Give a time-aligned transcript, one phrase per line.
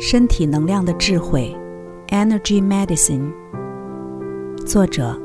[0.00, 1.52] 身体能量的智慧
[2.10, 3.32] ，Energy Medicine。
[4.64, 5.18] 作者：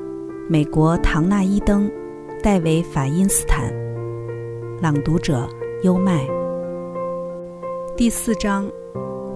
[0.49, 1.89] 美国唐纳伊登、
[2.41, 3.71] 戴维法因斯坦。
[4.81, 5.47] 朗读者：
[5.83, 6.25] 优麦。
[7.95, 8.67] 第四章：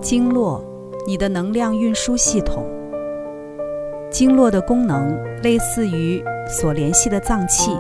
[0.02, 0.60] 经络，
[1.06, 2.66] 你的能量运输系统。
[4.10, 7.78] 经络的功能类似于所联系的脏器，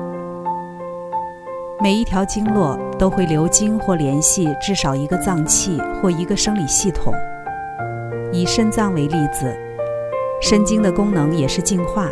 [1.81, 7.11] 每一条经络都会流经或联系至少一个脏器或一个生理系统。
[8.37, 9.51] 以肾脏为例子，
[10.39, 12.07] 肾经的功能也是净化，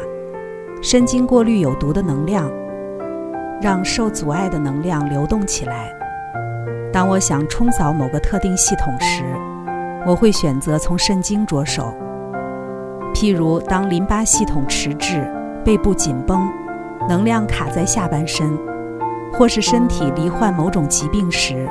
[0.81, 2.51] 肾经过滤有毒的能量，
[3.61, 5.93] 让受阻碍的能量流动起来。
[6.91, 9.23] 当我想冲扫某个特定系统时，
[10.03, 11.93] 我会选择从肾经着手。
[13.13, 15.31] 譬如，当淋巴系统迟滞、
[15.63, 16.51] 背部紧绷、
[17.07, 18.57] 能量卡在下半身，
[19.31, 21.69] 或是身体罹患某种疾病时，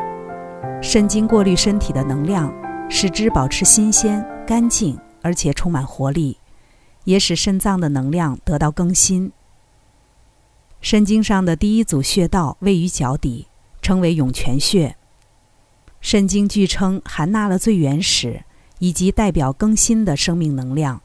[0.80, 2.54] 肾经过滤身体的能量，
[2.88, 4.24] 使之保持新鲜。
[4.46, 6.36] 干净而且充满活力，
[7.04, 9.32] 也使肾脏的能量得到更新。
[10.82, 13.46] 肾经上的第一组穴道位于脚底，
[13.80, 14.96] 称为涌泉穴。
[16.02, 18.44] 肾经据称含纳了最原始
[18.78, 21.00] 以及代表更新的生命能量。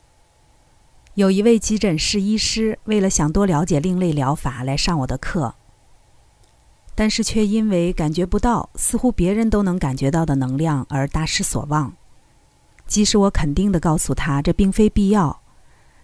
[1.13, 5.55] 有一位急诊室医师为了想多了解另类疗法来上我的课，
[6.93, 11.93] 但是却因为感觉不到似乎别人都能感觉到的能量而大失所望。
[12.89, 15.41] 即使我肯定地告诉他这并非必要，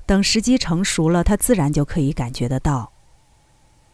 [0.05, 2.91] 等时机成熟了，他自然就可以感觉得到。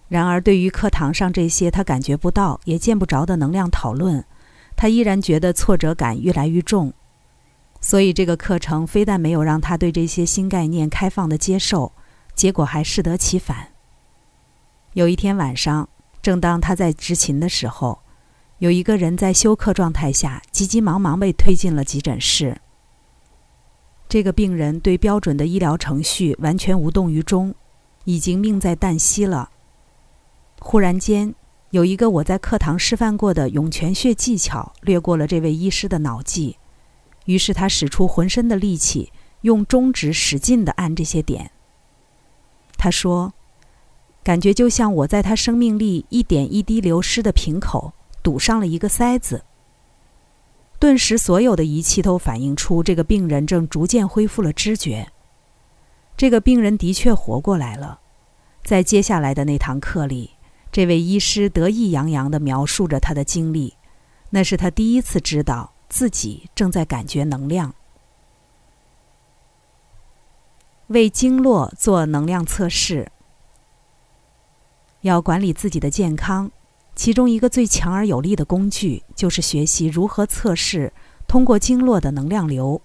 [0.10, 4.26] 然而，对于课堂上这些他感觉不到也见不着的能量讨论，
[4.76, 6.94] 他依然觉得挫折感越来越重。
[7.80, 11.94] 所以，这个课程非但没有让他对这些新概念开放的接受，
[12.36, 13.70] 结果还适得其反。
[14.92, 15.88] 有一天晚上，
[16.22, 18.00] 正当他在执勤的时候，
[18.58, 22.60] 有一个人在休克状态下，急急忙忙被推进了急诊室。
[24.12, 27.56] 这个病人对标准的医疗程序完全无动于衷，
[28.04, 29.50] 已经命在旦夕了。
[30.60, 31.34] 忽然间，
[31.70, 36.58] 有一个我在课堂示范过的涌泉穴技巧掠过了这位医师的脑际，
[37.24, 39.14] 于是他使出浑身的力气，
[39.44, 41.50] 用中指使劲地按这些点。
[42.76, 43.34] 他说
[44.26, 49.42] ：“感觉就像我在他生命力一点一滴流失的瓶口堵上了一个塞子。”
[50.82, 55.12] 顿时，所有的仪器都反映出这个病人正逐渐恢复了知觉。
[56.18, 58.00] 这个病人的确活过来了。
[58.64, 60.32] 在接下来的那堂课里，
[60.72, 63.76] 这位医师得意洋洋地描述着他的经历。
[64.32, 67.76] 那是他第一次知道自己正在感觉能量。
[70.88, 73.12] 为经络做能量测试，
[75.02, 76.52] 要管理自己的健康。
[77.02, 80.94] 其中一个最强而有力的工具，就是学习如何测试
[81.28, 82.80] 通过经络的能量流。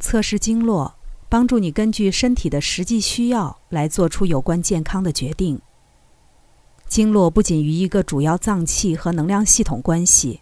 [0.00, 0.96] 测试经络，
[1.28, 5.60] 帮助你根据身体的实际需要来做出有关健康的决定。
[6.88, 10.40] 经络不仅与一个主要脏器和能量系统关系，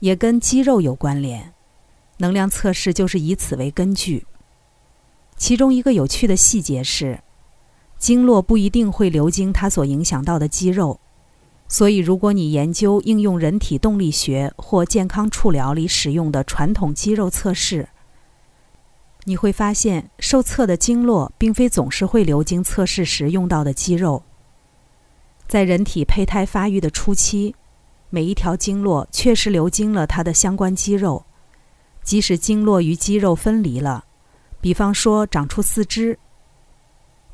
[0.00, 1.52] 也跟肌肉有关联。
[2.16, 4.26] 能量测试就是以此为根据。
[5.36, 7.20] 其中一个有趣的细节是，
[7.98, 10.98] 经络不一定会流经它所影响到的肌肉。
[11.70, 17.90] 所以，如果你研究应用人体动力学或健康处疗里使用的传统肌肉测试，
[19.24, 24.22] 你会发现受测的经络并非总是会流经测试时用到的肌肉。
[25.46, 27.54] 在人体胚胎发育的初期，
[28.08, 31.26] 每一条经络确实流经了它的相关肌肉，
[32.02, 34.06] 即使经络与肌肉分离了，
[34.62, 36.18] 比方说长出四肢，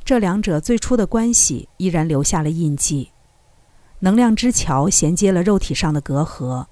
[0.05, 3.11] 这两者最初的关系依然留下了印记。
[4.04, 6.66] 能量之桥衔接了肉体上的隔阂，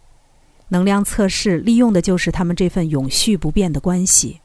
[0.69, 4.43] 能量测试利用的就是他们这份永续不变的关系。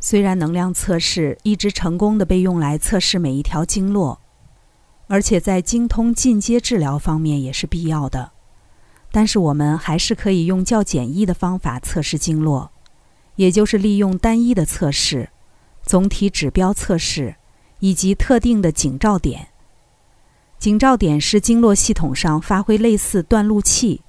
[0.00, 4.18] 虽然能量测试一直成功的被用来测试每一条经络，
[5.06, 8.32] 而且在精通进阶治疗方面也是必要的，
[9.12, 12.70] 但是我们还是可以用较简易的方法测试经络，
[13.34, 15.28] 也就是利用单一的测试、
[15.82, 17.36] 总体指标测试
[17.80, 19.48] 以及特定的警照点。
[20.58, 24.02] 警兆点是经络系统上发挥类似断路器、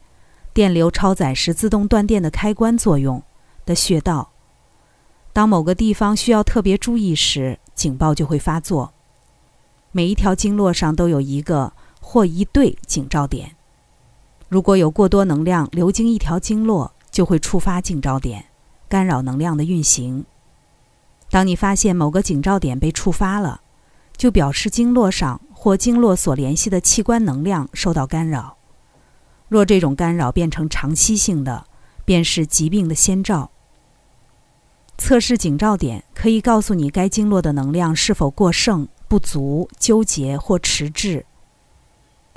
[0.54, 3.22] 电流超载时自动断电的开关作用
[3.66, 4.32] 的穴道。
[5.34, 8.94] 当某个地方需要特别注意时，警报就会发作。
[9.92, 13.56] 每一条经络上都有一个或一对警兆点。
[14.50, 18.46] 如果有过多能量流经一条经络，就会触发警兆点，
[18.88, 20.26] 干扰能量的运行。
[21.30, 23.62] 当你发现某个警兆点被触发了，
[24.16, 25.42] 就表示经络上。
[25.60, 28.58] 或经络所联系的器官能量受到干扰，
[29.50, 31.66] 若这种干扰变成长期性的，
[32.06, 33.50] 便是疾病的先兆。
[35.00, 41.26] 测试警照点可以告诉你该经络的能量是否过剩、不足、纠结或迟滞。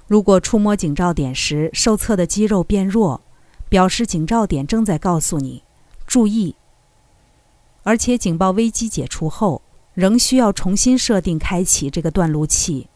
[0.07, 3.21] 如果触摸警兆点时受测的肌肉变弱，
[3.69, 5.63] 表示警照点正在告诉你
[6.07, 6.57] 注意。
[7.83, 9.61] 而且警报危机解除后，
[9.93, 12.89] 仍需要重新设定开启这个断路器。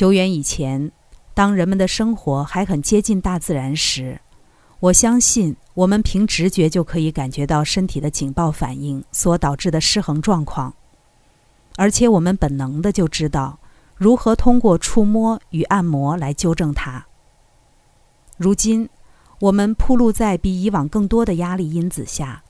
[0.00, 0.90] 久远以前，
[1.34, 4.18] 当人们的生活还很接近大自然时，
[4.78, 10.72] 我相信我们凭直觉就可以感觉到身体的警报反应所导致的失衡状况，
[11.76, 13.58] 而且我们本能的就知道。
[13.94, 17.04] 如何通过触摸与按摩来纠正它？
[18.38, 18.88] 如今，
[19.38, 22.42] 我们铺露在比以往更多的压力因子下，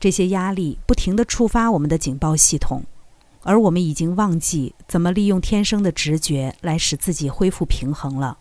[0.00, 2.82] 这些压力不停地触发我们的警报系统，
[3.46, 8.36] 而我们已经忘记怎么利用天生的直觉来使自己恢复平衡了。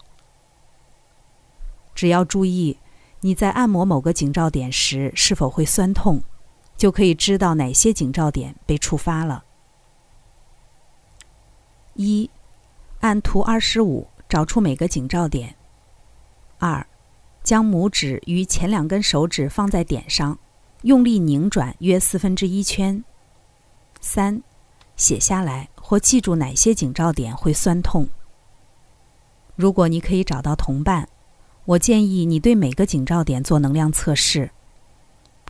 [1.93, 2.79] 只要注意
[3.21, 6.23] 你在按摩某个警照点时是否会酸痛，
[6.75, 9.43] 就可以知道哪些警照点被触发了。
[11.93, 12.27] 一，
[13.01, 15.55] 按图二十五找出每个警照点。
[16.57, 16.85] 二，
[17.43, 20.39] 将拇指与前两根手指放在点上，
[20.81, 23.03] 用力拧转约四分之一圈。
[24.01, 24.41] 三，
[24.95, 28.07] 写下来或记住哪些警照点会酸痛。
[29.55, 31.07] 如果你可以找到同伴，
[31.65, 34.51] 我建议你对每个警照点做能量测试。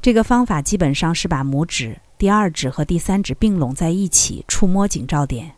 [0.01, 5.53] 这个方法基本上是把拇指、第二指和第三指并拢在一起，触摸警照点。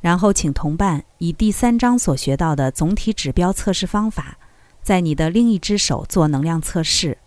[0.00, 4.38] 然后，请同伴以第三章所学到的总体指标测试方法，
[4.82, 7.18] 在你的另一只手做能量测试。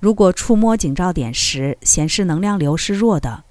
[0.00, 3.44] 如果触摸警照点时显示能量流是弱的，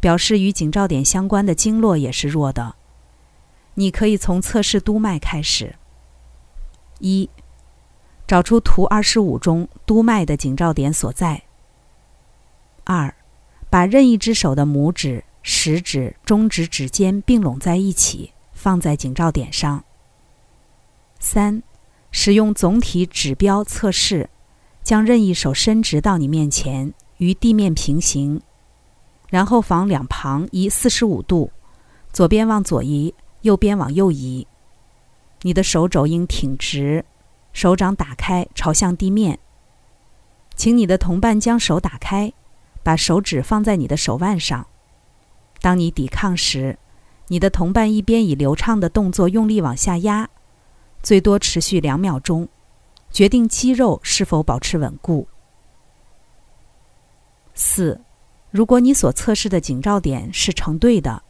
[0.00, 2.74] 表示与警照点相关的经络也是弱的。
[3.74, 5.76] 你可以从测试督脉开始。
[6.98, 7.30] 一，
[8.26, 11.42] 找出图二十五中督脉的警照点所在。
[12.84, 13.14] 二，
[13.68, 15.24] 把任意一只手的拇指。
[15.42, 19.82] 食指、中指指尖并拢在一起，放在警照点上。
[21.18, 21.62] 三、
[22.10, 24.28] 使用总体指标测试，
[24.82, 28.42] 将任意手伸直到你面前，与地面平行，
[29.30, 31.50] 然后往两旁移四十五度，
[32.12, 34.46] 左边往左移，右边往右移。
[35.42, 37.04] 你的手肘应挺直，
[37.52, 39.38] 手掌打开朝向地面。
[40.54, 42.32] 请你的同伴将手打开，
[42.82, 44.66] 把手指放在你的手腕上。
[45.62, 46.78] 当你抵抗时，
[47.28, 50.28] 你的同伴一边以流畅的动作用力往下压，
[51.02, 52.48] 最多持续两秒钟，
[53.10, 55.28] 决定肌肉是否保持稳固。
[57.54, 58.00] 四，
[58.50, 61.22] 如果你所测试的警照点是成对的，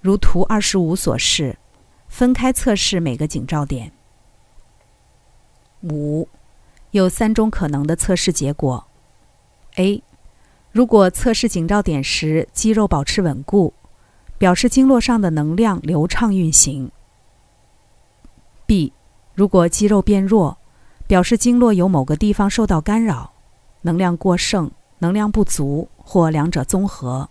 [0.00, 1.58] 如图二十五所示，
[2.08, 3.90] 分开测试每个警照点。
[5.82, 6.28] 五，
[6.92, 8.86] 有三种可能的测试结果
[9.74, 10.02] ：A。
[10.70, 13.72] 如果测试警照点时肌肉保持稳固，
[14.38, 16.90] 表示经络上的能量流畅运行。
[18.66, 18.92] B，
[19.34, 20.58] 如果肌肉变弱，
[21.06, 23.32] 表示经络有某个地方受到干扰，
[23.82, 27.28] 能量过剩、能量不足或两者综合。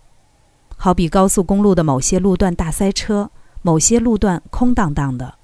[0.76, 3.30] 好比高速公路的某些路段大塞车，
[3.62, 5.34] 某些路段空荡荡的。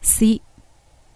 [0.00, 0.40] C，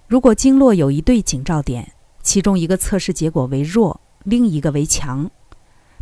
[0.08, 1.92] 如果经络有一对警照点，
[2.22, 4.00] 其中一个测试结果为弱。
[4.24, 5.30] 另一个为强，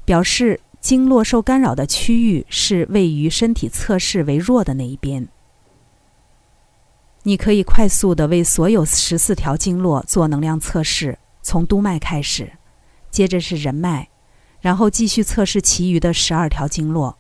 [0.05, 5.27] 表示经络受干扰的区域是位于身体测试为弱的那一边。
[7.25, 12.53] 你可以快速的为所有十四条经络做能量测试，从督脉开始，
[13.13, 14.09] 接着是人脉，
[14.61, 17.19] 然后继续测试其余的十二条经络。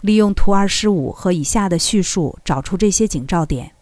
[0.00, 3.72] 利用图二十五和以下的叙述找出这些警照点。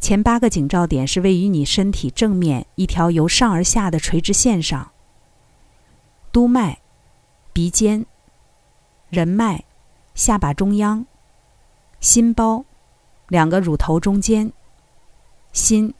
[0.00, 4.90] 前八个警照点是位于你身体正面一条由上而下的垂直线上。
[6.32, 6.80] 督脉、
[7.52, 8.04] 鼻尖、
[9.08, 9.64] 人脉、
[10.14, 11.06] 下巴中央、
[12.00, 12.64] 心包、
[13.28, 14.52] 两个乳头中间、
[15.52, 15.94] 心、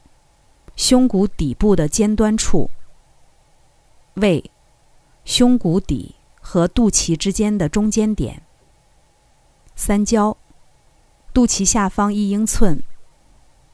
[0.75, 2.69] 胸骨底部的尖端处、
[4.15, 4.51] 胃、
[5.23, 8.43] 胸骨底和肚脐之间的中间点、
[9.75, 10.37] 三焦、
[11.33, 12.81] 肚脐下方一英寸。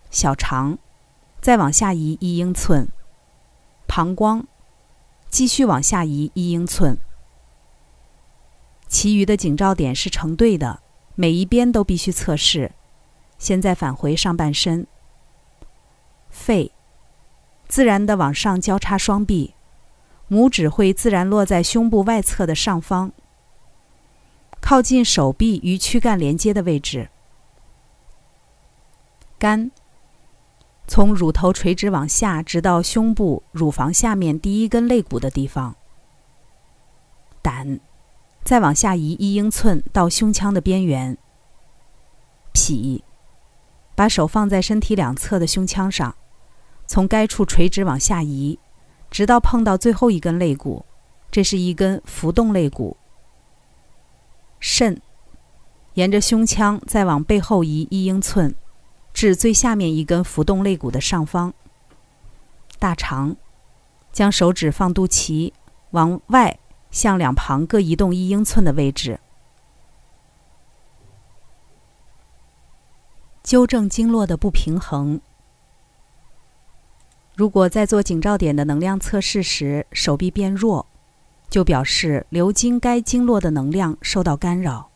[0.10, 0.77] 小肠，
[1.39, 2.88] 再往下移一英寸；
[3.88, 4.43] 膀胱，
[5.29, 6.98] 继续往下移一英寸。
[8.88, 10.81] 其余的警照点是成对的，
[11.15, 12.74] 每一边都必须测试。
[13.38, 14.86] 现在返回上半身。
[16.29, 16.74] 肺，
[17.67, 19.53] 自然的往上交叉双臂，
[20.31, 23.11] 拇指会自然落在胸部外侧的上方，
[24.61, 27.09] 靠近手臂与躯干连接的位置。
[29.38, 29.69] 肝。
[30.88, 35.75] 从乳头垂直往下，直到胸部乳房下面第一根肋骨的地方。
[37.41, 37.79] 胆，
[38.43, 41.17] 再往下移一英寸到胸腔的边缘。
[42.51, 43.03] 脾，
[43.95, 46.15] 把手放在身体两侧的胸腔上，
[46.85, 48.59] 从该处垂直往下移，
[49.11, 50.85] 直到碰到最后一根肋骨，
[51.29, 52.97] 这是一根浮动肋骨。
[54.59, 55.01] 肾，
[55.95, 58.55] 沿着胸腔再往背后移一英寸。
[59.13, 61.53] 至最下面一根浮动肋骨的上方。
[62.79, 63.35] 大肠，
[64.13, 65.51] 将手指放肚脐
[65.89, 66.57] 往外
[66.89, 69.19] 向两旁各移动一英寸的位置。
[73.43, 75.19] 纠正经络的不平衡。
[77.35, 80.85] 如果在做颈照点的能量测试时手臂变弱，
[81.50, 84.89] 就表示流经该经络的能量受到干扰。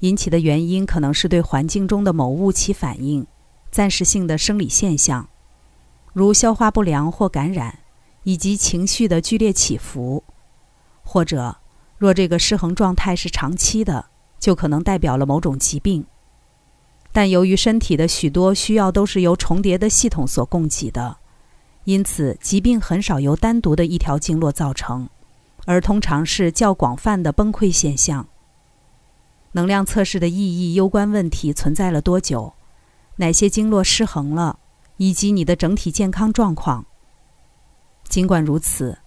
[0.00, 3.26] 引起的原因可能是对环境中的某物起反应，
[3.70, 5.28] 暂时性的生理现象，
[6.14, 7.80] 如消化不良或感染，
[8.24, 10.24] 以及情绪的剧烈起伏。
[11.02, 11.58] 或者，
[11.98, 14.06] 若这个失衡状态是长期的，
[14.38, 16.06] 就可能代表了某种疾病。
[17.12, 21.18] 但由于身体的许多需要都是由重叠的系统所供给的，
[21.84, 25.08] 因此疾病很少由单独的一条经络造成，
[25.64, 28.28] 而通常是较广泛的崩溃现象。
[29.52, 32.54] 能量测试的意义攸关问题存在了多久，
[33.16, 34.58] 哪些经络失衡了，
[34.98, 36.86] 以及你的整体健康状况。
[38.08, 38.98] 尽管如此，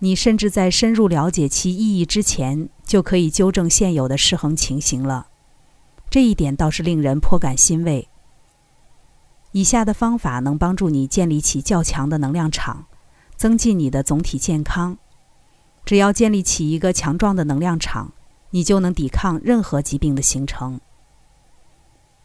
[0.00, 5.28] 你甚至在深入了解其意义之前，就可以纠正现有的失衡情形了。
[6.08, 8.08] 这一点倒是令人颇感欣慰。
[9.58, 12.86] 以下的方法能帮助你建立起较强的能量场，
[13.34, 14.96] 增进你的总体健康。
[15.84, 18.12] 只要建立起一个强壮的能量场。
[18.50, 20.80] 你就能抵抗任何疾病的形成。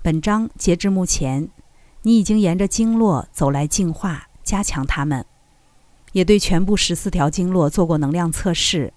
[0.01, 1.49] 本章截至目前，
[2.03, 5.25] 你已经沿着经络走来净化、加强它们，
[6.13, 8.93] 也对全部十四条经络做过能量测试，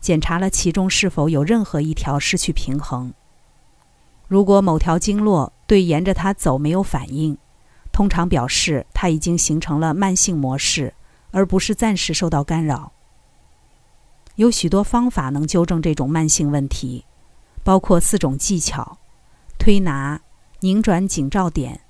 [0.00, 3.14] 检查了其中是否有任何一条失去平衡。
[4.26, 7.38] 如果某条经络对沿着它走没有反应，
[7.94, 10.92] 通常表示它已经形成了慢性模式，
[11.30, 12.90] 而不是暂时受到干扰。
[14.34, 17.04] 有许多方法能纠正这种慢性问题，
[17.62, 18.98] 包括四种技巧：
[19.60, 20.20] 推拿、
[20.58, 21.82] 拧转颈照点、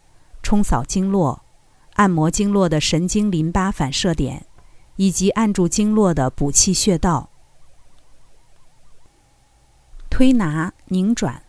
[0.43, 1.43] 冲扫经络、
[1.95, 4.45] 按摩经络的神经淋巴反射点，
[4.97, 7.31] 以及按住经络的补气穴道。
[10.11, 11.44] 推拿、拧转，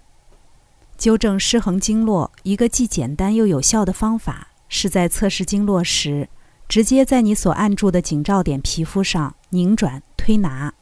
[0.98, 6.30] 纠正失衡经络，一个既简单又有效的方法，是在测试经络时，
[6.68, 10.74] 直接在你所按住的颈照点皮肤上拧转、推拿。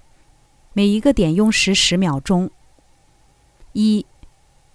[0.74, 2.50] 每一个点用时十秒钟。
[3.74, 4.06] 一，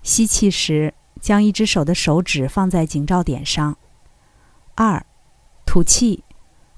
[0.03, 3.77] 吸气时将一只手的手指放在颈照点上。
[4.75, 5.05] 二，
[5.65, 6.25] 吐气，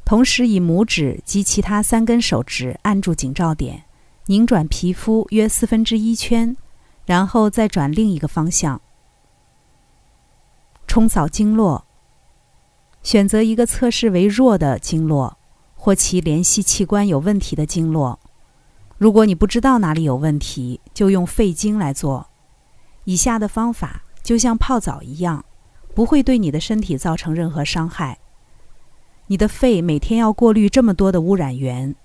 [0.05, 3.85] 同时以拇指及其他三根手指按住颈照点，
[4.27, 6.57] 拧转皮肤约四分之一圈，
[7.11, 8.81] 然后再转另一个方向。
[10.87, 11.85] 冲扫经络，
[13.03, 15.37] 选择一个测试为弱的经络，
[15.75, 18.21] 或其联系器官有问题的经络。
[18.97, 22.29] 如果你不知道哪里有问题，就用肺经来做。
[23.03, 25.45] 以下的方法就像泡澡一样，
[25.93, 28.21] 不会对你的身体造成任何伤害。
[29.27, 31.97] 你的肺每天要过滤这么多的污染源，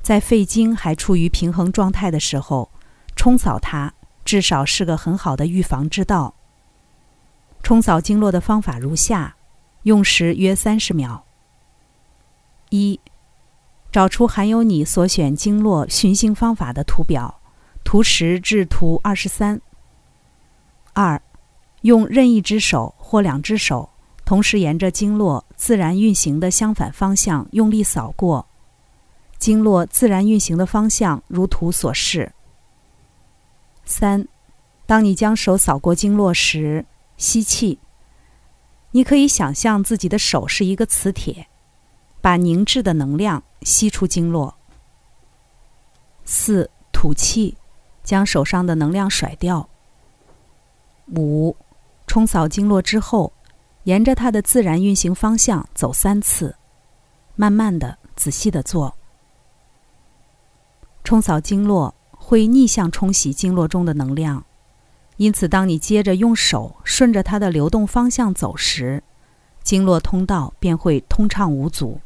[0.00, 2.70] 在肺经还处于平衡状态的时候，
[3.14, 3.92] 冲扫它
[4.28, 6.34] 至少是个很好的预防之道。
[7.62, 9.36] 冲扫经络的方法如下，
[9.84, 11.24] 用时约三十秒。
[12.68, 13.00] 一。
[13.90, 17.40] 找出含有你所选经络循行方法的图表，
[17.82, 19.58] 图十至图二十三。
[20.92, 21.22] 二，
[21.80, 23.88] 用任意一只手或两只手
[24.26, 28.46] 同时沿着经络自然运行的相反方向用力扫过，
[29.38, 32.30] 经络自然运行的方向如图所示。
[33.88, 34.28] 三，
[34.84, 36.84] 当你将手扫过经络时，
[37.16, 37.78] 吸气。
[38.90, 41.48] 你可以想象自己的手是一个磁铁。
[42.20, 44.56] 把凝滞的能量吸出经络。
[46.24, 47.56] 四吐气，
[48.02, 49.68] 将手上的能量甩掉。
[51.16, 51.56] 五
[52.06, 53.32] 冲扫经络之后，
[53.84, 56.56] 沿着它的自然运行方向走三次，
[57.36, 58.94] 慢慢的、仔细的做。
[61.04, 61.94] 冲扫经络
[62.28, 64.44] 会逆向冲洗经络中的能量，
[65.16, 69.02] 因此当你接着用手顺着它的流动方向走时，
[69.62, 72.02] 经络通道便会通畅无阻。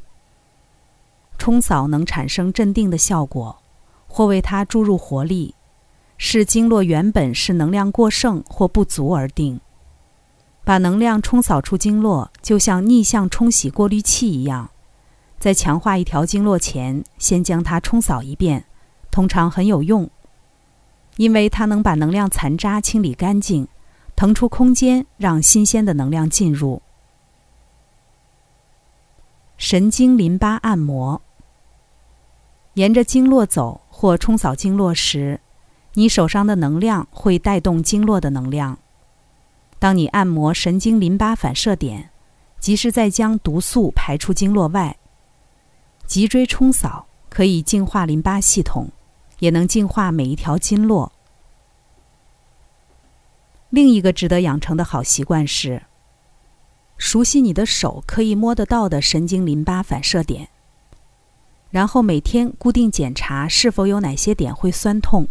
[1.39, 3.61] 冲扫能产生镇定的效果，
[4.07, 5.57] 或为它注入活力，
[6.17, 9.61] 视经络原本是能量过剩或不足而定。
[10.63, 14.71] 把能量冲扫出经络，就像逆向冲洗过滤器一样，
[15.41, 18.67] 在强化一条经络前，先将它冲扫一遍，
[19.13, 20.11] 通常很有用，
[21.17, 23.69] 因为它能把能量残渣清理干净，
[24.17, 26.83] 腾出空间让新鲜的能量进入。
[29.59, 31.21] 神经淋巴按摩，
[32.75, 35.39] 沿着经络走或冲扫经络时，
[35.93, 38.79] 你手上的能量会带动经络的能量。
[39.79, 42.11] 当你按摩神经淋巴反射点，
[42.59, 44.97] 即是在将毒素排出经络外。
[46.07, 48.89] 脊椎冲扫可以净化淋巴系统，
[49.43, 51.11] 也能净化每一条经络。
[53.71, 55.83] 另一个值得养成的好习惯是，
[56.97, 60.49] 熟悉你的手可以摸得到的神经淋巴反射点，
[61.71, 65.27] 然后每天固定检查是否有哪些点会酸痛。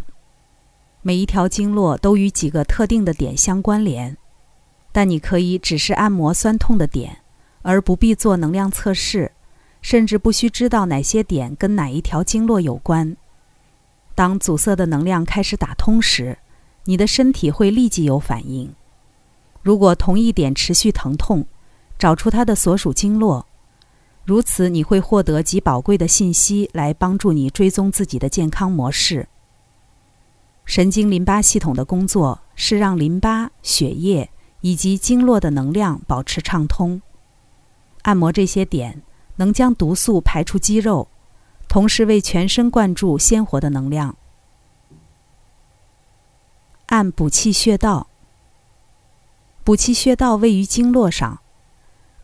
[1.01, 4.18] 每一条经络都与几个特定的点相关联。
[4.91, 7.20] 但你可以只是按摩酸痛的点，
[7.62, 9.32] 而不必做能量测试，
[9.82, 13.15] 甚至不需知道哪些点跟哪一条经络有关。
[14.22, 16.38] 当阻塞的能量开始打通时，
[16.84, 18.72] 你的身体会立即有反应。
[19.63, 21.48] 如果同一点持续疼痛，
[21.98, 23.48] 找出它的所属经络，
[24.24, 29.28] 如此你会获得极宝贵的信息来帮助你追踪自己的健康模式。
[30.66, 34.30] 神经淋巴系统的工作是让淋巴、血液。
[34.63, 37.01] 以及经络的能量保持畅通，
[38.04, 39.01] 按摩这些点
[39.38, 41.08] 能将毒素排出肌肉，
[41.72, 44.18] 同时为全身灌注鲜活的能量。
[46.88, 48.08] 按补气穴道，
[49.63, 51.40] 补气穴道位于经络上，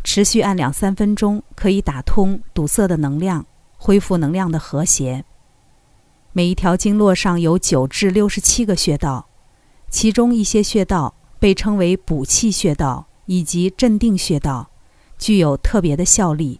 [0.04, 3.46] 持续按两三分钟可以打通堵塞的能量，
[3.78, 5.24] 恢复能量的和谐。
[6.34, 9.28] 每一条经络上有九至六十七个穴道，
[9.90, 11.14] 其中一些穴道。
[11.40, 14.72] 被称为补气穴道以及镇定穴道，
[15.20, 16.60] 具有特别的效力。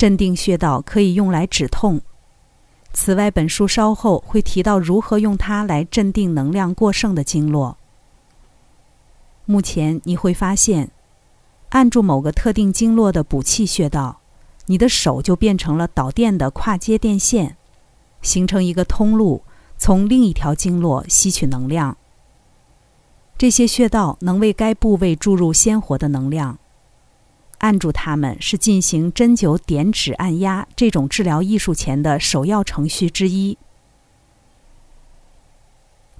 [0.00, 2.00] 镇定穴道可以用来止痛。
[2.90, 7.76] 此外，本书稍后会提到如何用它来镇定能量过剩的经络。
[9.44, 10.90] 目前你会发现，
[11.68, 14.20] 按住某个特定经络的补气穴道，
[14.64, 17.58] 你的手就变成了导电的跨接电线，
[18.22, 19.42] 形成一个通路，
[19.76, 21.98] 从另一条经络吸取能量。
[23.36, 26.58] 这些穴道能为该部位注入鲜活的能量，
[27.60, 33.56] 按住它们是进行针灸点指按压这种治疗艺术前的首要程序之一。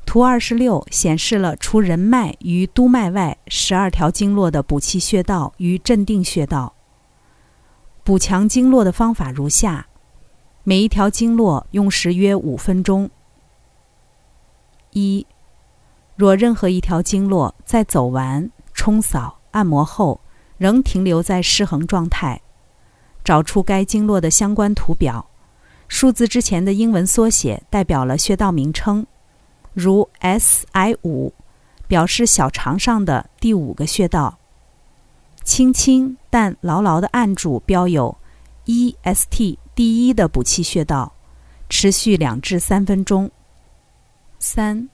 [0.06, 6.74] 图二十六显示了除人脉与督脉外十二条经络的补气穴道与镇定穴道。
[8.02, 9.86] 补强经络的方法如下：
[10.64, 13.08] 每一条经络用时约五分钟。
[14.92, 15.26] 一。
[16.16, 20.20] 若任何一条经络在走完冲扫按摩后
[20.60, 22.38] 仍停留在失衡状态，
[23.24, 25.24] 找出该经络的相关图表，
[25.88, 29.06] 数字之前的英文缩写代表了穴道名称，
[29.72, 31.32] 如 S I 五
[31.88, 34.36] 表示小肠上的第五个穴道。
[35.44, 38.14] 轻轻但牢牢的按住标有
[38.66, 41.14] E S T 第一的补气穴道，
[41.70, 43.30] 持续两至三分钟。
[44.38, 44.90] 三。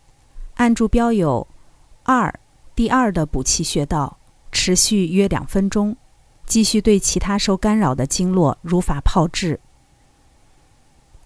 [0.54, 1.44] 按住标有
[2.04, 2.32] “二”
[2.76, 4.16] 第二的补气穴道，
[4.56, 5.94] 持续约两分钟，
[6.46, 9.60] 继续对其他受干扰的经络如法炮制。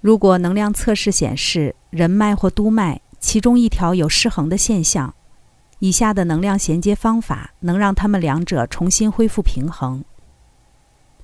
[0.01, 5.15] 如果能量测试显示人脉或督脉其中一条有失衡的现象，
[5.79, 10.05] 以下的能量衔接方法能让他们两者重新恢复平衡。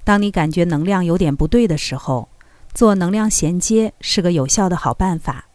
[0.05, 2.29] 当你感觉能量有点不对的时候，
[2.73, 5.47] 做能量衔接是个有效的好办法，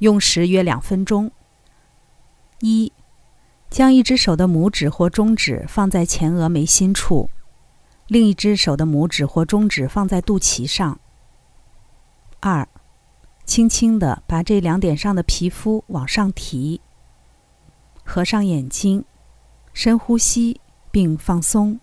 [0.00, 1.30] 用时约两分钟。
[2.58, 2.92] 一，
[3.74, 7.28] 将一只手的拇指或中指放在前额眉心处，
[8.06, 11.00] 另一只手的拇指或中指放在肚脐上。
[12.38, 12.68] 二，
[13.44, 16.80] 轻轻地把这两点上的皮肤往上提。
[18.04, 19.04] 合上眼睛，
[19.72, 20.60] 深呼吸
[20.92, 21.80] 并放松。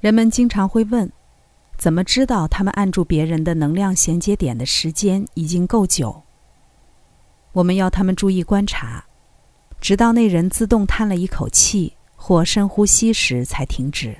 [0.00, 1.10] 人们经常会问：
[1.78, 6.24] 怎么知道他们按住别人的能量衔接点的时间已经够久？
[7.52, 9.06] 我们要他们注意观察，
[9.80, 14.18] 直到那人自动叹了一口气或深呼吸时才停止。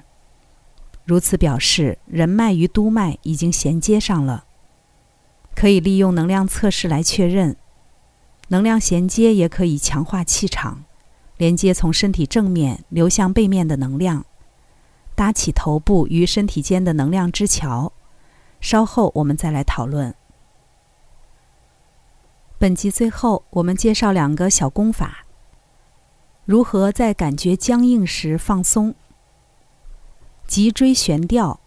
[1.05, 4.45] 如此表示人脉与督脉已经衔接上了。
[5.55, 7.57] 可以利用能量测试来确认。
[8.49, 10.85] 能量衔接也可以强化气场，
[11.37, 14.25] 连接从身体正面流向背面的能量，
[15.15, 17.93] 搭起头部与身体间的能量之桥。
[18.61, 20.15] 稍后我们再来讨论。
[22.59, 25.25] 本集最后，我们介绍两个小功法。
[26.49, 28.95] 如何在感觉僵硬时放松？
[30.47, 31.61] 脊椎悬吊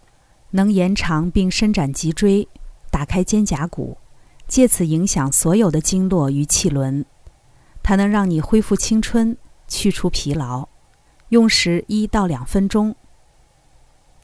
[0.49, 2.47] 能延长并伸展脊椎，
[2.89, 3.99] 打开肩胛骨，
[4.47, 7.05] 借此影响所有的经络与气轮。
[7.83, 10.67] 它能让你恢复青春，去除疲劳。
[11.29, 12.95] 用时一到两分钟。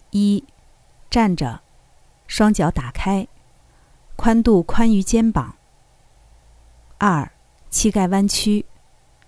[0.09, 0.43] 一，
[1.07, 1.61] 站着，
[2.25, 3.27] 双脚打开，
[4.15, 5.55] 宽度宽于肩膀。
[6.97, 7.31] 二，
[7.69, 8.65] 膝盖弯曲。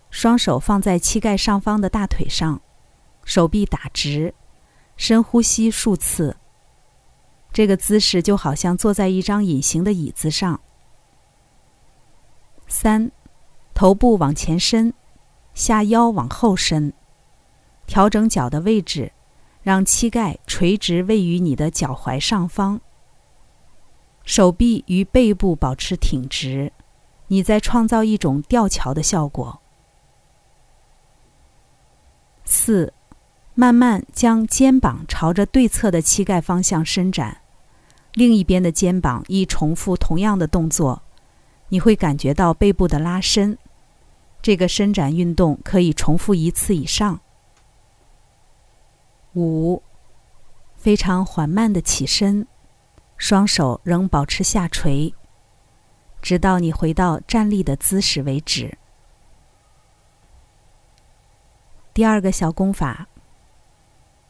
[0.10, 2.62] 双手放在膝盖上方的大腿上，
[3.24, 4.34] 手臂打直，
[4.98, 6.36] 深呼吸数次。
[7.52, 10.60] 这个姿势就好像坐在一张隐形的椅子上。
[12.67, 13.12] 三，
[13.74, 14.93] 头部往前伸，
[15.54, 16.93] 下腰往后伸，
[17.88, 19.12] 调整脚的位置，
[19.63, 22.82] 让膝盖垂直位于你的脚踝上方，
[24.24, 26.72] 手臂与背部保持挺直，
[27.28, 29.59] 你在创造一种吊桥的效果。
[32.52, 32.92] 四，
[33.54, 37.42] 慢慢将肩膀朝着对侧的膝盖方向伸展，
[38.16, 41.04] 另一边的肩膀亦重复同样的动作，
[41.68, 43.56] 你会感觉到背部的拉伸。
[44.42, 47.20] 这个伸展运动可以重复一次以上。
[49.36, 49.84] 五，
[50.76, 52.48] 非常缓慢的起身，
[53.16, 55.14] 双手仍保持下垂，
[56.20, 58.76] 直到你回到站立的姿势为止。
[61.93, 63.08] 第二个小功法：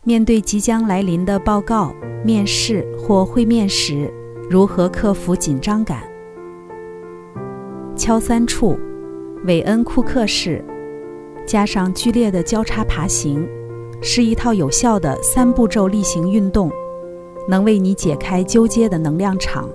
[0.03, 1.93] 面对即将来临的报告、
[2.23, 4.11] 面试或会面时，
[4.49, 6.01] 如何克服紧张感？
[7.95, 8.79] 敲三处，
[9.45, 10.63] 韦恩·库克式，
[11.45, 13.47] 加上剧烈的交叉爬行，
[14.01, 16.71] 是一套有效的三步骤例行运动，
[17.47, 19.69] 能为你解开纠结的能量场，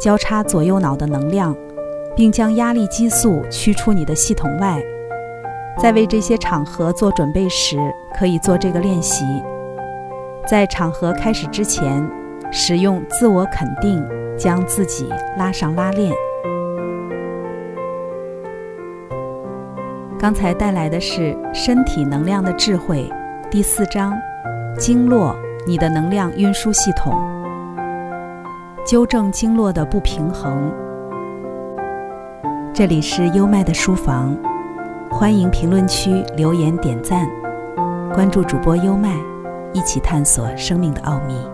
[0.00, 1.54] 交叉左右脑的能量，
[2.16, 4.82] 并将压力激素驱出你的系统外。
[5.84, 7.76] 在为这些场合做准备时，
[8.16, 9.22] 可以做这个练习。
[10.46, 12.02] 在场合开始之前，
[12.50, 14.02] 使用自我肯定，
[14.34, 16.10] 将自己拉上拉链。
[20.18, 23.12] 刚才带来的是《身体能量的智慧》
[23.50, 24.18] 第四章：
[24.78, 27.14] 经络，你的能量运输系统，
[28.86, 30.72] 纠正经络的不平衡。
[32.72, 34.34] 这里是优麦的书房。
[35.16, 37.24] 欢迎评论区留言点赞，
[38.12, 39.14] 关注主播优麦，
[39.72, 41.53] 一起探索生命的奥秘。